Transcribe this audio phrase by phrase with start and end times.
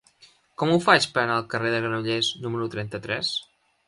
[0.61, 3.31] Com ho faig per anar al carrer de Granollers número trenta-tres?